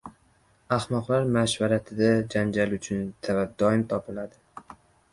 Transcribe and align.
•Ahmoqlar 0.77 1.27
mashvaratida 1.35 2.09
janjal 2.37 2.75
uchun 2.81 3.07
sabab 3.31 3.55
doim 3.63 3.89
topiladi. 3.95 4.79